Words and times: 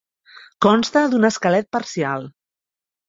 Consta 0.65 1.03
d'un 1.11 1.29
esquelet 1.31 1.69
parcial. 1.77 2.27